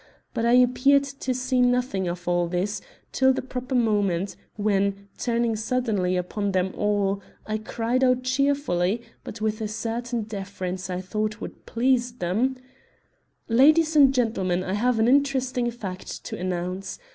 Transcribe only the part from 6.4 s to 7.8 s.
them all, I